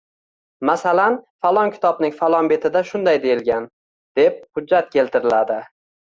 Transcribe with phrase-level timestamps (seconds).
[0.67, 3.67] Masalan, falon kitobning falon betida shunday deyilgan,
[4.21, 5.59] deb hujjat keltiriladi.